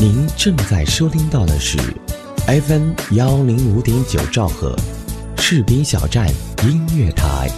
[0.00, 1.76] 您正在收听到的是
[2.46, 4.76] FM 幺零五点九兆赫，
[5.36, 6.28] 士兵小站
[6.62, 7.50] 音乐台。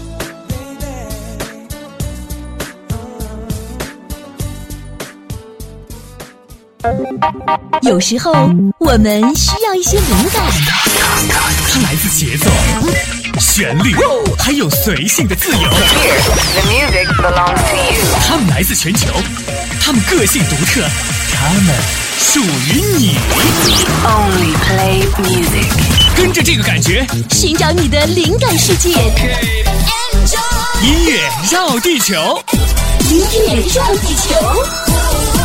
[7.83, 8.33] 有时候
[8.79, 10.45] 我们需要一些灵感，
[11.69, 12.51] 它来自节奏、
[13.41, 13.97] 旋律，
[14.39, 15.59] 还有随性的自由。
[15.59, 18.03] The music belongs to you.
[18.27, 19.09] 它们来自全球，
[19.81, 20.87] 它们个性独特，
[21.33, 21.75] 它们
[22.19, 23.17] 属于你。
[24.05, 25.67] Only play music.
[26.15, 28.91] 跟着这个感觉，寻找你的灵感世界。
[30.83, 31.21] 音乐
[31.51, 32.43] 绕地球。
[33.09, 35.40] 音乐绕地球。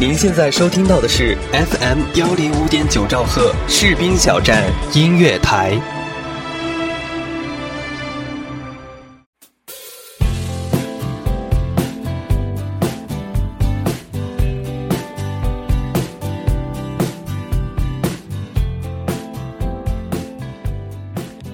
[0.00, 4.62] 您现在收听到的是 FM 幺零五点九兆赫士兵小站
[4.94, 5.76] 音乐台。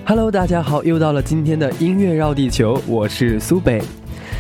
[0.05, 3.83] Hello，大家好，又到了今天的音乐绕地球，我是苏北。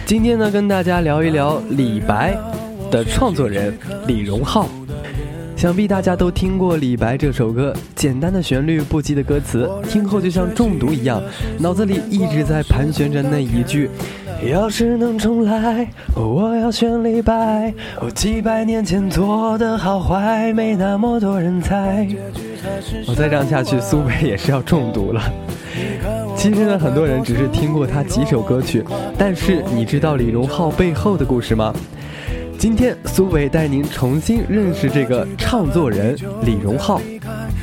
[0.04, 2.36] 今天呢，跟大家聊一聊李白
[2.94, 4.68] 的创作人李荣浩。
[5.56, 11.20] 想必大家都听过李白这首歌，简单的旋律，不羁的歌词，听后就像中毒一样，
[11.58, 13.90] 脑子里一直在盘旋着那一句：
[14.48, 17.74] 要是能重来，我要选李白。
[18.00, 22.06] 哦，几百年前做的好坏，没那么多人猜。
[23.08, 25.20] 我再这样下去，苏北也是要中毒了。
[26.36, 28.84] 其实呢，很多人只是听过他几首歌曲，
[29.18, 31.74] 但是你知道李荣浩背后的故事吗？
[32.58, 37.00] 今天苏伟带您重新认识这个唱作人李荣浩。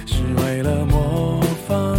[0.05, 1.97] 是为了模仿，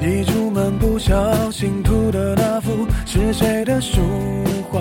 [0.00, 4.00] 一出门不小心涂的那幅是谁的书
[4.70, 4.80] 画？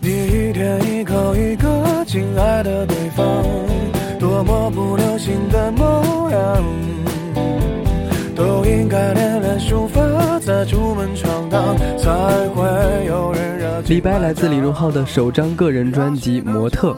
[0.00, 3.44] 你一天一口一个亲爱的对方，
[4.18, 6.64] 多么不流行的模样，
[8.68, 10.00] 应该练练书法，
[10.40, 12.10] 再出门闯荡，才
[12.54, 16.92] 会有人热情李白来自李荣浩的首张个人专辑《模特》。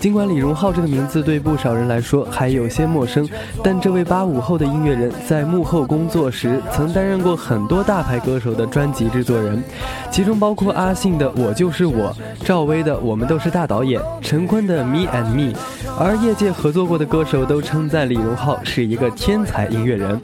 [0.00, 3.26] 尽管李荣浩这个名字对不少人来说还有些陌生，
[3.62, 9.62] 但这位八五后的音乐人在幕后工作时，曾担任过很多大牌歌手的专辑制作人，
[10.10, 12.10] 其中包括阿信的《我就是我》、
[12.44, 15.52] 赵薇的《我们都是大导演》、陈坤的《Me and Me》，
[15.98, 20.20] 而业界合作过的歌手都称赞李荣浩是一个天才音乐人。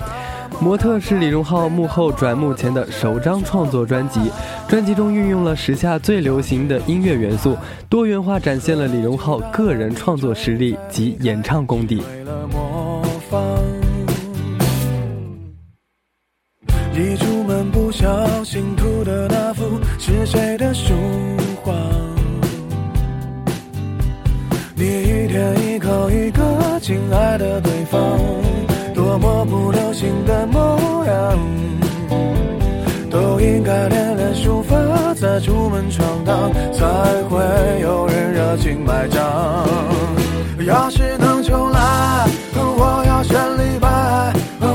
[0.63, 4.21] 模特是李荣浩幕后转幕前的首张创作专辑，
[4.69, 7.57] 专辑中运用了时下最流行的音乐元素，
[7.89, 11.97] 多元化展现了李荣浩个人创作实力及演唱功底。
[11.97, 13.59] 为了模仿，
[16.93, 19.65] 你出门不小心涂的那幅
[19.99, 20.52] 是谁
[35.41, 36.87] 出门闯荡，才
[37.29, 37.41] 会
[37.81, 39.23] 有人热情买账。
[40.67, 43.89] 要是能重来，我要选李白。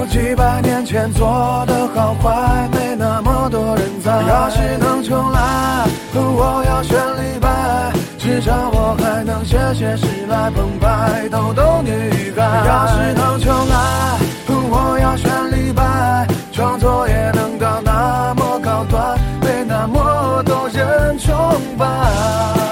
[0.10, 4.10] 几百年前做的好坏，没那么多人在。
[4.24, 7.92] 要是能重来，我要选李白。
[8.18, 12.42] 至少我还能写写诗来澎湃逗逗女孩。
[12.66, 14.18] 要是能重来，
[14.48, 16.26] 我要选李白。
[16.54, 19.17] 创作也能到那么高端，
[19.66, 21.36] 那么多人崇
[21.78, 22.67] 拜。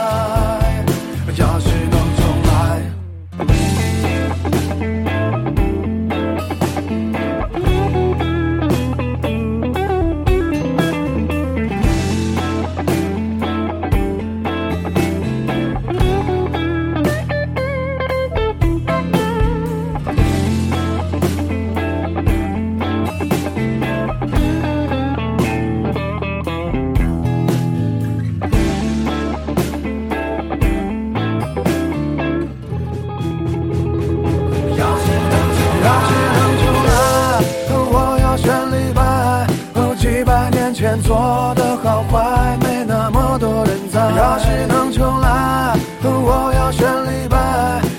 [41.05, 43.99] 做的好坏，没那么多人在。
[43.99, 47.37] 要是能重来，我要选李白。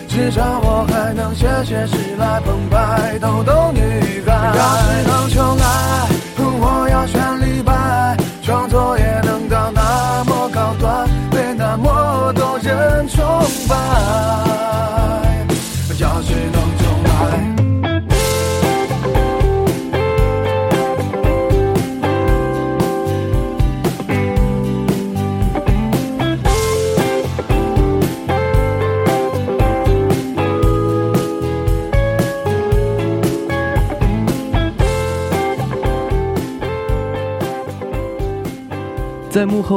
[0.09, 4.33] 至少我还能写写诗来澎湃逗逗女孩。
[4.57, 6.09] 要是能重来，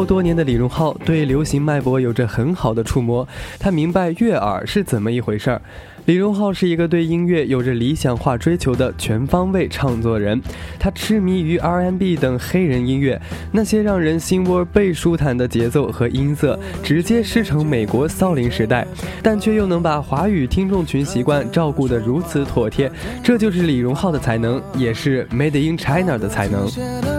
[0.10, 3.28] 多年的李荣浩对流行脉搏有着很好的触摸，
[3.60, 5.62] 他明白悦耳是怎么一回事儿。
[6.06, 10.42] 李荣浩是一个对音乐有着理想化追求的全方位创作人，
[10.80, 13.22] 他痴迷于 R&B 等黑人音乐，
[13.52, 18.88] 那些让人心窝倍舒坦的节奏和音色，直接师承美国骚灵时代，
[19.22, 22.92] 但却又能把华语听众群习惯照顾得如此妥帖，
[23.24, 27.19] 这就是李荣浩的才能，也是 Made in China 的才能。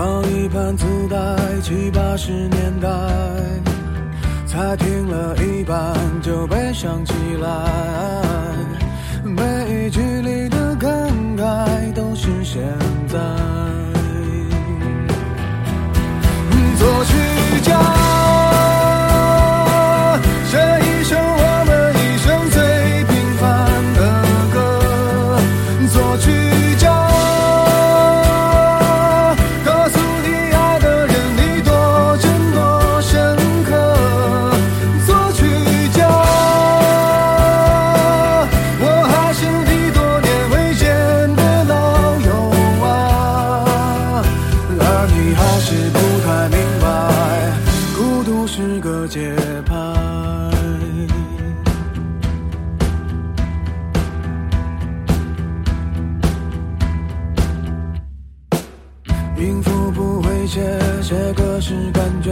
[0.00, 2.88] 放一盘磁带，七八十年代，
[4.46, 7.50] 才听了一半就悲伤起来，
[9.22, 10.90] 每一句里的感
[11.36, 12.62] 慨都是现
[13.08, 13.18] 在。
[16.78, 17.78] 作曲家，
[49.62, 49.74] 拍。
[59.36, 60.60] 音符不会写，
[61.00, 62.30] 写歌是感觉。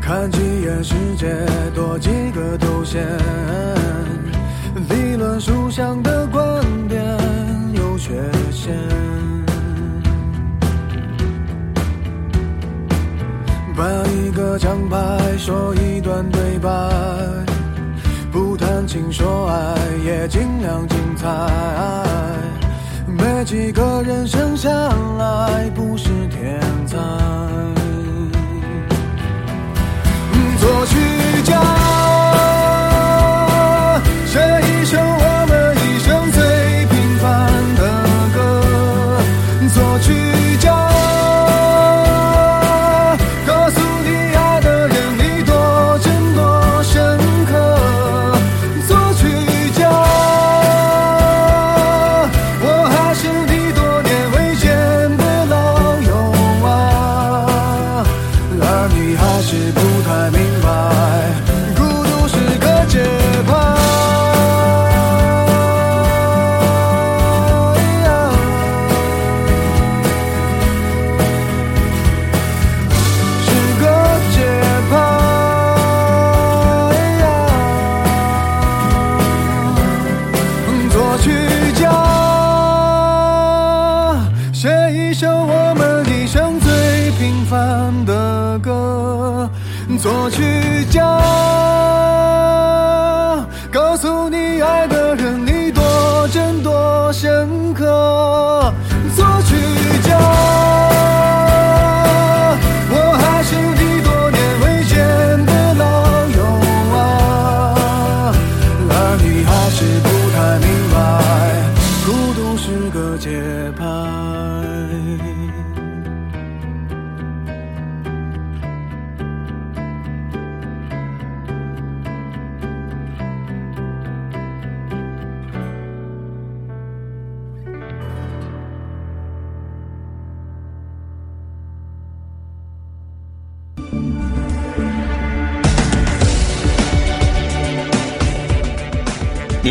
[0.00, 1.34] 看几眼世界，
[1.74, 3.04] 多几个头衔。
[4.88, 6.09] 理论书上的
[14.50, 16.68] 办一个奖牌，说一段对白，
[18.32, 21.28] 不谈情说爱，也尽量精彩。
[23.06, 24.68] 没几个人生下
[25.18, 26.96] 来不是天才。
[30.58, 31.60] 作曲家，
[34.26, 34.98] 写一首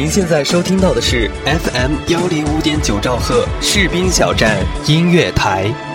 [0.09, 5.88] 现在收听到的是 FM 幺零五点九兆赫士兵小站音乐台。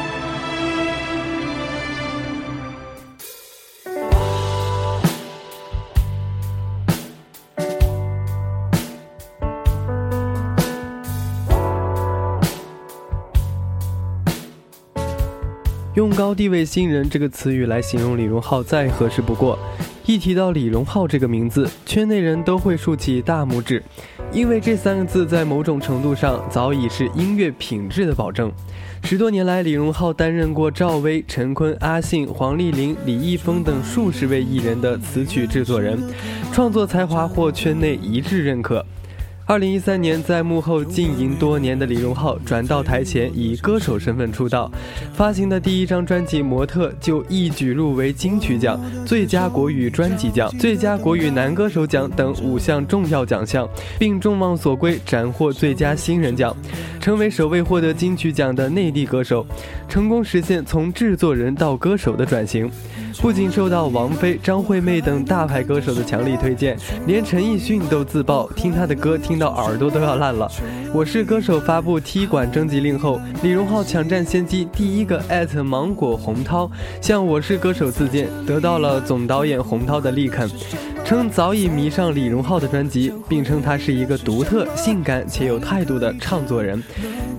[15.95, 19.57] 用高地位新人这个词语来形容李荣浩再合适不过。
[20.05, 23.81] 一提到李荣浩这个名字，圈内人都会竖起大拇指，
[24.33, 28.51] 因为这三个字在某种程度上早已是音乐品质的保证。
[29.05, 36.03] 十多年来，李荣浩担任过赵薇、陈坤、阿信、黄丽玲、李易峰等数十位艺人的词曲制作人，
[36.53, 38.85] 创作才华获圈内一致认可。
[39.47, 44.73] 二零一三年，在幕后经营多年的李荣浩转到台前，以歌手身份出道，
[45.13, 56.57] 发行的第一张专辑《模特》就一举入围金曲奖、最佳国语专辑奖、最佳国语男歌手奖等五项重要奖项，并众望所归，斩获最佳新人奖，
[56.99, 59.47] 成为首位获得金曲奖的内地歌手，
[59.87, 62.71] 成功实现从制作人到歌手的转型。
[63.21, 70.49] 不仅受到王菲、张惠妹等大牌歌手的强力推荐，连陈奕迅都自曝听他的歌听听到耳朵都要烂了。
[70.93, 80.49] 我是歌手发布踢馆征集令后，李荣浩抢占先机，第一个艾特芒果洪涛向我是歌手自荐，得到了总导演洪涛的力肯，
[81.05, 86.81] 称早已迷上李荣浩的专辑，并称他是一个独特、性感且有态度的唱作人，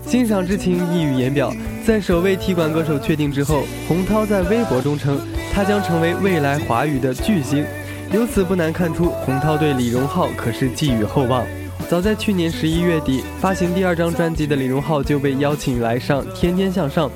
[0.06, 1.50] 欣赏之情溢于言表。
[1.86, 5.18] 在首位踢馆歌手确定之后，洪涛在微博中称。
[5.54, 7.64] 他将成为未来华语的巨星，
[8.12, 11.46] 由此不难看出，洪涛对李荣浩可是寄予厚望。
[11.88, 17.08] 早在去年十一月底发行第二张专辑的李荣浩就被邀请来上《天天向上》，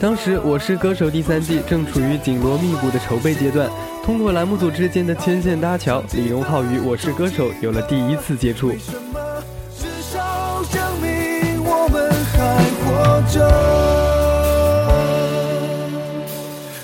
[0.00, 3.70] 当时《我是歌手》第三季正处于紧锣密鼓的筹备阶段，
[4.02, 8.72] 通过栏目组之间的牵线搭桥，李荣浩与《我是歌手》有了第一次接触。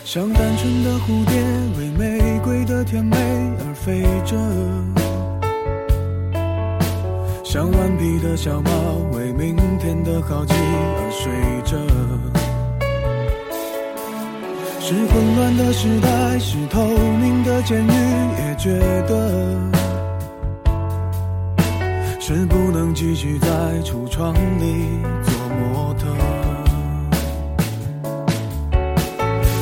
[0.04, 1.42] 像单纯的蝴蝶，
[1.78, 4.36] 为玫瑰的甜美而飞着；
[7.52, 8.70] 像顽皮的小猫，
[9.12, 11.30] 为明天的好奇而睡
[11.70, 11.76] 着。
[14.80, 17.92] 是混乱的时代，是透明的监狱，
[18.38, 18.72] 也觉
[19.06, 19.60] 得
[22.18, 23.46] 是不能继续在
[23.84, 24.88] 橱窗里
[25.22, 26.08] 做模特。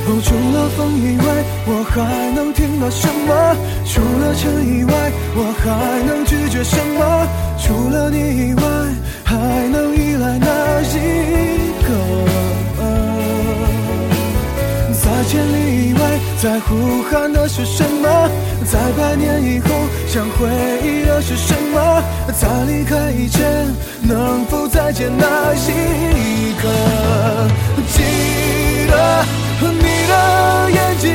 [0.07, 1.27] 哦，除了风以外，
[1.67, 3.57] 我还能听到什么？
[3.85, 7.50] 除了尘以外，我还能拒绝什么？
[7.63, 8.63] 除了你以外，
[9.25, 9.37] 还
[9.69, 10.47] 能依赖哪
[10.83, 11.89] 一个？
[14.93, 16.01] 在千里以外，
[16.43, 18.29] 在呼喊的是什么？
[18.65, 19.69] 在百年以后，
[20.09, 20.49] 想回
[20.83, 22.03] 忆的是什么？
[22.33, 23.69] 在离开以前，
[24.03, 26.69] 能否再见那一刻？
[27.93, 28.03] 记
[28.89, 29.25] 得
[29.61, 31.11] 你的眼睛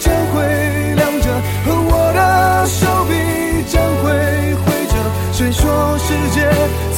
[0.00, 1.26] 将会亮着，
[1.66, 3.12] 我的手臂
[3.70, 4.79] 将会挥。
[5.40, 6.46] 谁说世界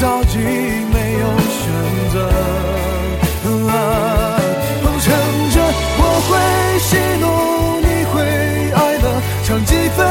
[0.01, 1.63] 早已没有选
[2.13, 2.15] 择？
[3.71, 3.73] 啊，
[5.01, 5.07] 乘
[5.53, 5.57] 着
[5.97, 6.31] 我会
[6.81, 7.25] 喜怒，
[7.79, 8.13] 你会
[8.75, 9.05] 哀乐，
[9.45, 10.05] 唱几分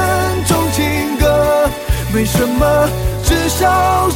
[0.45, 0.79] 钟情
[1.19, 1.69] 歌，
[2.13, 2.88] 没什么，
[3.21, 4.09] 至少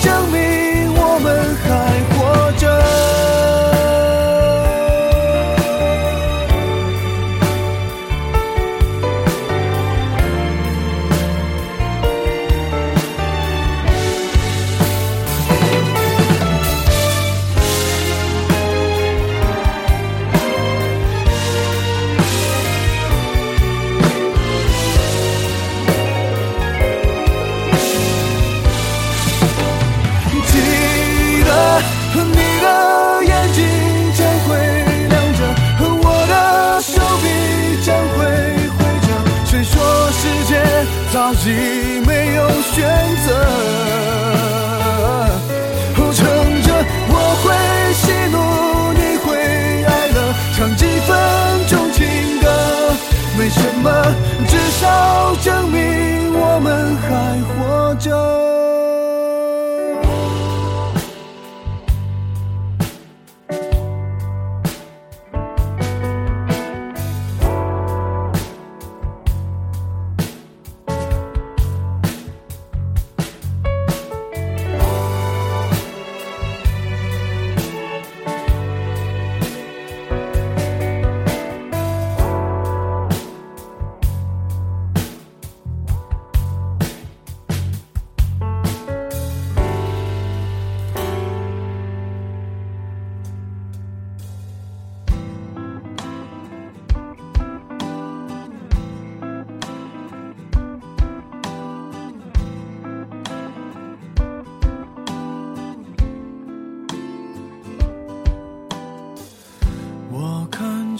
[58.06, 58.35] 活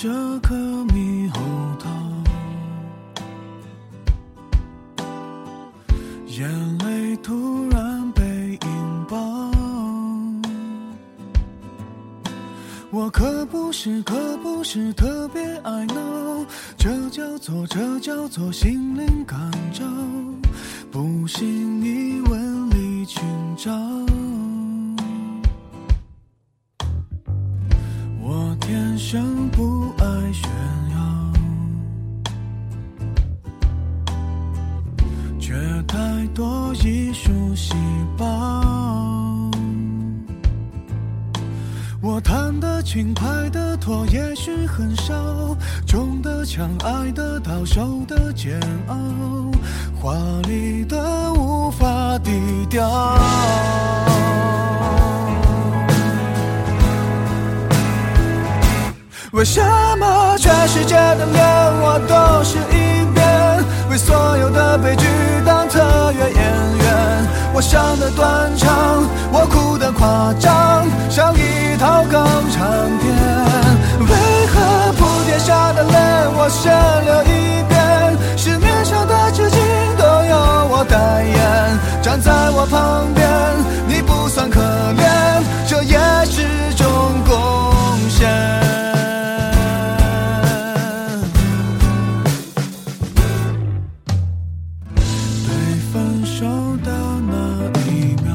[0.06, 1.42] 这颗猕猴
[1.80, 1.90] 桃，
[6.28, 8.22] 眼泪突然被
[8.52, 9.18] 引爆。
[12.92, 16.46] 我可不是，可不是特别爱闹，
[16.78, 19.95] 这叫做，这叫做心灵感召。
[50.16, 52.90] 华丽的无法低调。
[59.34, 59.62] 为什
[60.00, 61.46] 么全世界的脸
[61.82, 63.28] 我都是一遍？
[63.90, 65.06] 为所有的悲剧
[65.46, 67.28] 当特约演员？
[67.54, 69.04] 我伤的断肠，
[69.34, 72.64] 我哭的夸张，像一套港产
[73.00, 73.14] 片。
[74.00, 75.98] 为何铺天下的泪
[76.38, 76.72] 我先
[77.04, 77.75] 流一遍？
[81.16, 83.28] 由我代言，站在我旁边，
[83.88, 86.42] 你不算可怜，这也是
[86.76, 86.86] 种
[87.26, 87.34] 贡
[88.10, 88.28] 献。
[95.46, 95.50] 对
[95.92, 96.46] 分手
[96.84, 96.92] 的
[97.28, 97.34] 那
[97.90, 98.28] 一秒，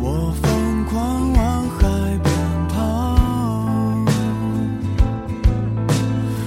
[0.00, 0.04] 我
[0.42, 1.40] 疯狂往
[1.78, 1.80] 海
[2.22, 2.26] 边
[2.68, 2.76] 跑。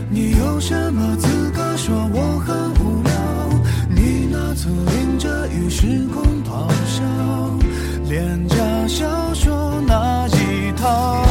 [0.09, 1.34] 你有什么资格
[1.85, 3.13] 说我很无聊？
[3.87, 7.03] 你那次淋着雨时空咆哮，
[8.09, 8.55] 廉价
[8.87, 11.23] 小说那一套。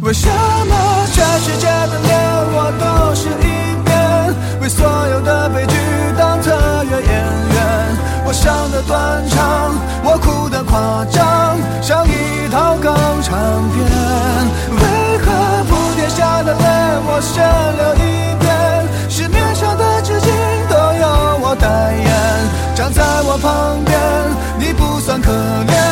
[0.00, 2.18] 为什么全世界的脸
[2.50, 3.92] 我都是一遍？
[4.62, 5.76] 为所有的悲剧
[6.16, 6.50] 当特
[6.84, 7.12] 约演
[7.52, 8.24] 员？
[8.24, 13.36] 我伤的断肠，我哭的夸张，像一套港产
[13.74, 13.87] 片。
[17.18, 17.98] 我先流一
[18.38, 18.46] 遍？
[19.10, 20.28] 市面上的纸巾
[20.70, 21.04] 都由
[21.42, 22.08] 我代言，
[22.76, 23.98] 站在我旁边，
[24.56, 25.87] 你不算可怜，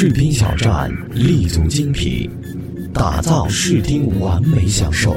[0.00, 2.30] 视听小站立足精品，
[2.90, 5.14] 打造视听完美享受，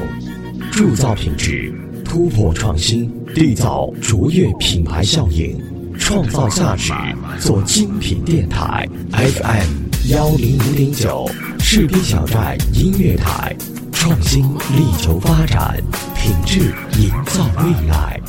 [0.74, 5.58] 铸造品质，突破创新，缔造卓越品牌效应，
[5.98, 6.92] 创造价值，
[7.40, 13.56] 做精品电台 FM 幺零五点九，视听小站音乐台，
[13.94, 15.82] 创新力求发展，
[16.14, 16.60] 品质
[17.00, 18.20] 营造未来。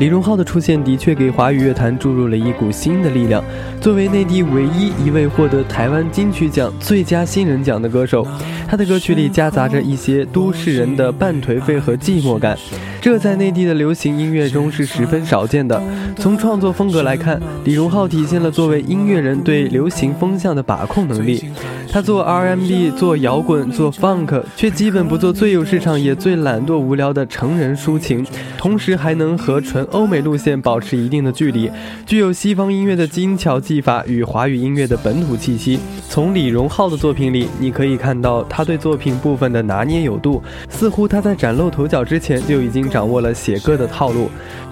[0.00, 3.44] 李荣浩的出现的确给华语乐坛注入了一股新的力量。
[3.82, 8.26] 作为内地唯一一位获得台湾金曲奖最佳新人奖的歌手，
[8.66, 12.56] 他的歌曲里夹杂着一些都市人的半颓废和寂寞感，
[12.98, 15.78] 这在内地的流行音乐中是十分少见的。
[16.16, 21.44] 从创作风格来看，李荣浩体现了作为音乐人对流行风向的把控能力。
[21.92, 28.24] 他做 R&B、做摇滚、做 Funk，却基本不做最有市场也最懒惰无聊的成人抒情，
[28.56, 31.68] 同时还能和纯欧美路线保持一定的距离，
[32.06, 35.80] 具有西方音乐的精巧技法与华语音乐的本土气息。
[36.08, 44.30] 从李荣浩的作品里，你可以看到他对作品部分的拿捏有度，似乎他在崭露头角之前就已经掌握了写歌的套路。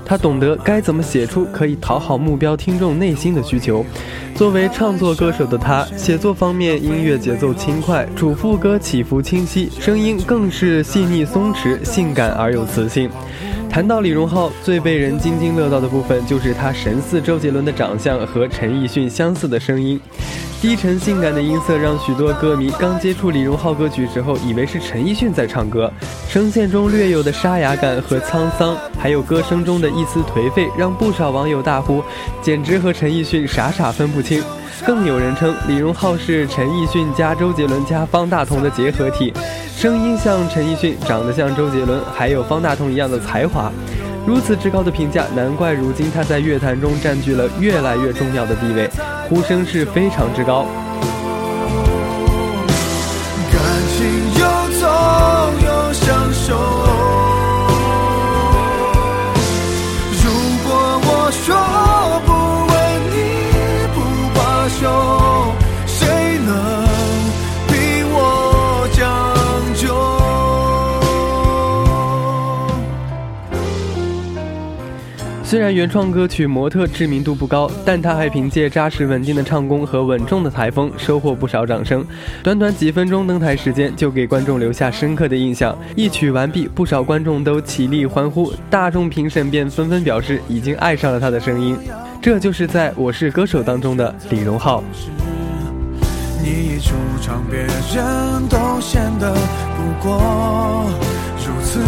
[0.08, 3.84] 他懂得该怎么写出可以讨好目标听众内心的需求。
[4.34, 13.10] 作为创作歌手的他，写作方面音乐节奏轻快，主副歌起伏清晰，声音更是细腻松弛、性感而有磁性。
[13.78, 20.00] 谈到李荣浩，最被人津津乐道的部分就是他神似周杰伦的长相和陈奕迅相似的声音。
[20.60, 25.88] 低沉性感的音色让许多歌迷刚接触李荣浩歌曲时候，以为是陈奕迅在唱歌。
[26.28, 32.02] 声线中略有的沙哑感和沧桑，还有歌声中的一丝颓废，让不少网友大呼
[32.42, 34.42] ：“简直和陈奕迅傻傻分不清。”
[34.86, 39.32] 更有人称李荣浩是陈奕迅加周杰伦加方大同的结合体，
[39.76, 43.70] 声音像陈奕迅，长得像周杰伦，还有方大同一样的才华。
[44.26, 48.88] 如此之高的评价，难怪如今他在乐坛中占据了越来越重要的地位，
[49.28, 50.66] 呼声是非常之高。
[75.48, 82.04] 虽然原创歌曲《模特》知名度不高，但他还凭借扎实稳定的唱功和稳重的台风收获不少掌声。
[82.42, 85.74] 短短几分钟登台时间，就给观众留下深刻的印象。
[85.96, 91.78] 一曲完毕，不少观众都起立欢呼，大众评审便纷纷表示已经爱上了他的声音。
[92.20, 94.84] 这就是在我是歌手当中的李荣浩。
[96.42, 100.90] 你一出场，别人都显得不过
[101.38, 101.80] 如此，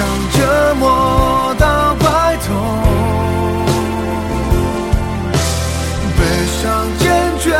[0.00, 2.54] 想折磨到白头，
[6.16, 7.54] 悲伤坚决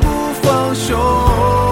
[0.00, 1.65] 不放手。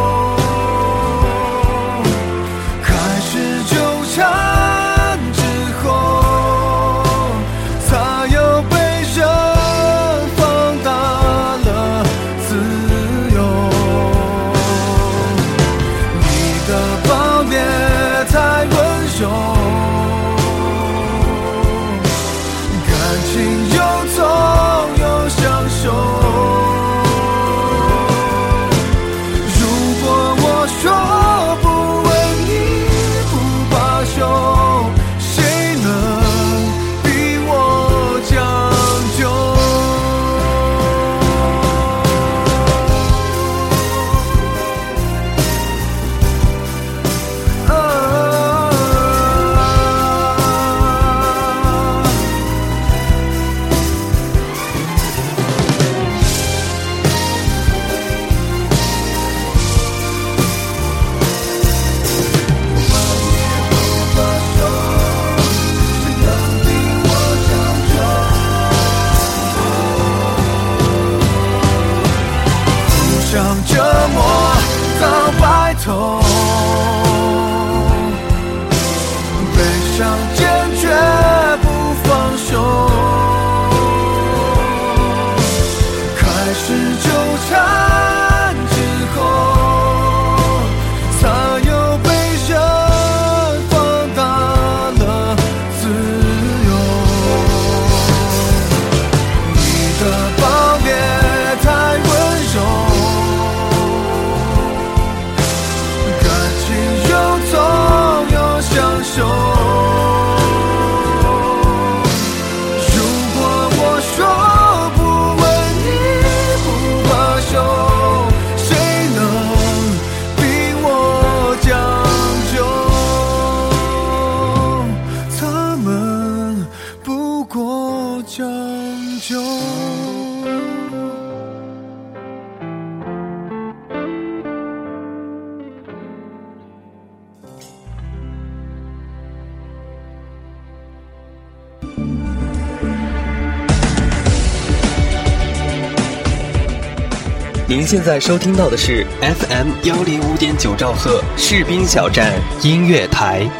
[147.76, 152.32] 您现在收听到的是 FM 幺零五点九兆赫士兵小站
[152.62, 153.50] 音乐台。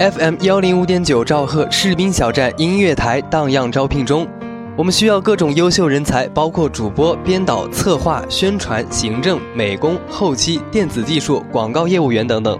[0.00, 4.26] FM 幺零五点九兆赫士兵小站音乐台荡漾招聘中，
[4.74, 12.58] 我们需要各种优秀人才，包括主播、编导、策划、宣传、行政、美工、后期、电子技术、广告业务员等等。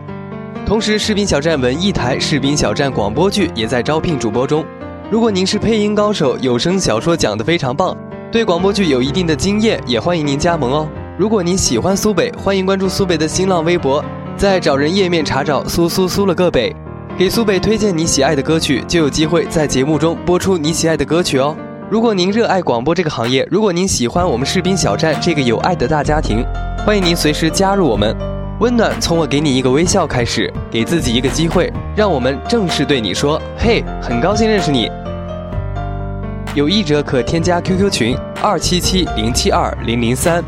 [0.67, 4.63] 同时，视频小站文艺台、视频小站广播剧也在招聘主播中。
[5.11, 7.97] 如果您是配音高手，有声小说讲得非常棒，
[8.31, 10.89] 对广播剧有一定的经验，也欢迎您加盟哦。
[11.19, 14.05] 如果您喜欢苏北，欢迎关注苏北的新浪微博，
[14.37, 16.77] 在找人页面查找“苏苏苏了个北”，
[17.17, 21.57] 给苏北推荐你喜爱的歌曲，就有机会在节目中播出你喜爱的歌曲哦。
[21.93, 26.43] 如果您热爱广播这个行业，如果您喜欢我们士兵小站这个有爱的大家庭，
[26.87, 28.17] 欢迎您随时加入我们。
[28.61, 34.91] 温暖从我给你一个微笑开始，给自己一个机会，让我们正式对你说：“嘿，很高兴认识你。”
[36.57, 40.43] 有意者可添加 QQ 群二七七零七二零零三，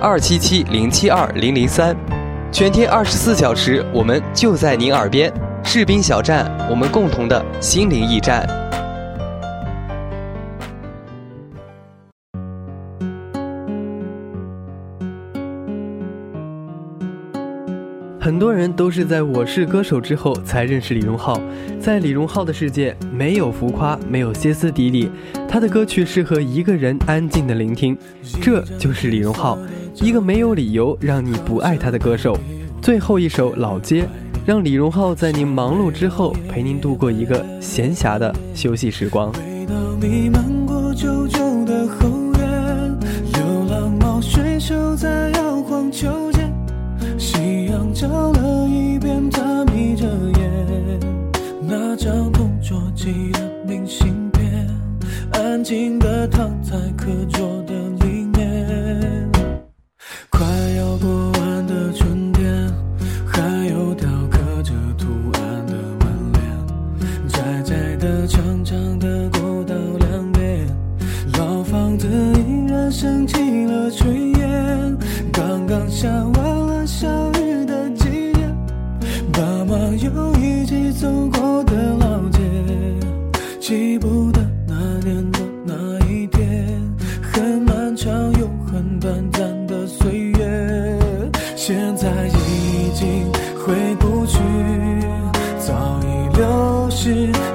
[0.00, 1.96] 二七七零七二零零三，
[2.52, 5.32] 全天二十四小时，我们就在您耳边。
[5.64, 8.48] 士兵小站，我们共同的心灵驿站。
[18.24, 21.38] 很多人都是在《我是歌手》之后才认识李荣浩。
[21.78, 25.10] 在李荣浩的世界，没有浮夸，没有歇斯底里，
[25.46, 27.94] 他的歌曲适合一个人安静的聆听。
[28.40, 29.58] 这就是李荣浩，
[29.96, 32.34] 一个没有理由让你不爱他的歌手。
[32.80, 34.04] 最后一首《老街》，
[34.46, 39.30] 让李荣浩在您忙碌之后，陪您度过一个闲暇的休息时光。
[39.34, 42.08] 回到弥漫过旧旧的后
[42.38, 42.98] 院，
[43.34, 46.08] 流浪猫睡熟在摇晃秋
[47.74, 50.06] 墙，照了一遍，他眯着
[50.38, 51.00] 眼，
[51.60, 54.68] 那张同桌寄的明信片，
[55.32, 57.63] 安静的躺在课桌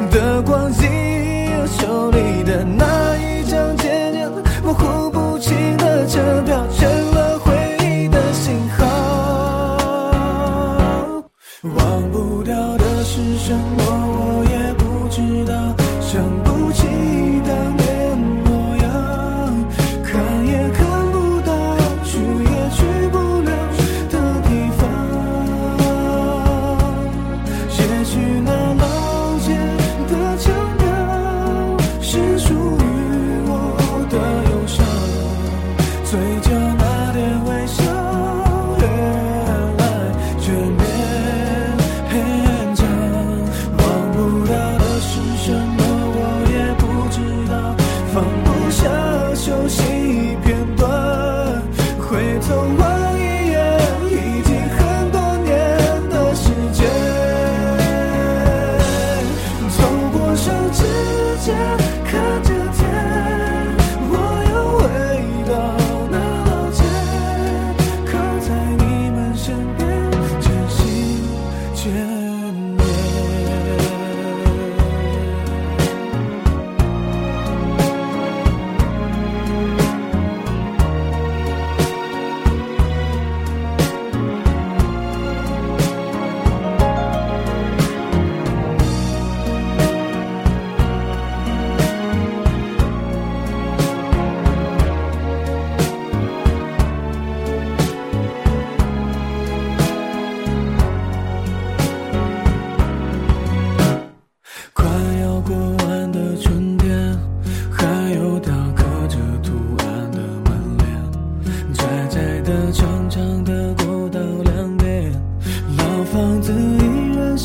[0.09, 2.88] 的光阴，手里的那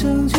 [0.04, 0.33] 生。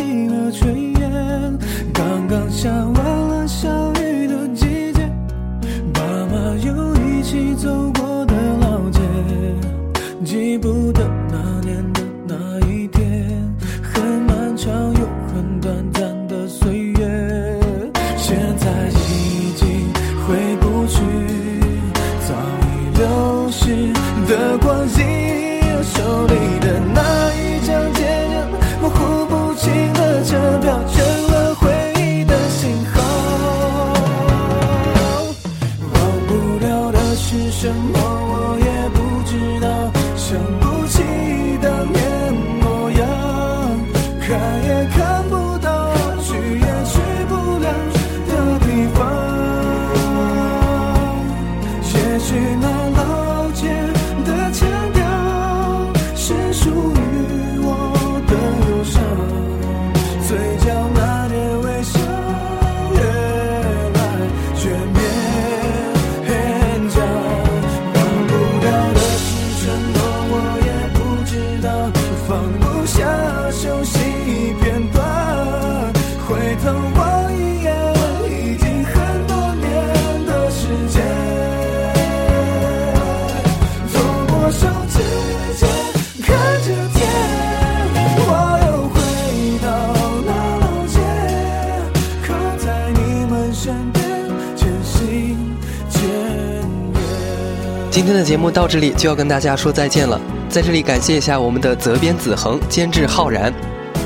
[98.45, 103.51] 目到这里就要跟大家说再见了，在这里感谢一下我们的责编子恒、监制浩然，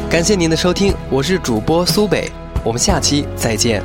[0.10, 2.32] 感谢您的收听，我是主播苏北，
[2.64, 3.84] 我们下期再见。